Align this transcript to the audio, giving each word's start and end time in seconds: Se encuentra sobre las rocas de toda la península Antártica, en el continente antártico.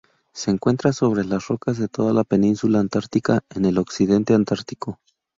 Se 0.33 0.49
encuentra 0.49 0.93
sobre 0.93 1.23
las 1.23 1.47
rocas 1.47 1.77
de 1.77 1.87
toda 1.87 2.11
la 2.11 2.23
península 2.23 2.79
Antártica, 2.79 3.41
en 3.53 3.65
el 3.65 3.75
continente 3.75 4.33
antártico. 4.33 4.99